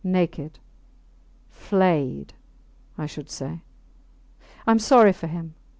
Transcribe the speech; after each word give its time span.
Naked... 0.19 0.57
Flayed! 1.51 2.33
I 2.97 3.05
should 3.05 3.29
say. 3.29 3.61
I 4.65 4.71
am 4.71 4.79
sorry 4.79 5.13
for 5.13 5.27
him. 5.27 5.53